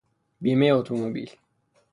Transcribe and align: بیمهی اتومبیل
بیمهی 0.41 0.71
اتومبیل 0.71 1.29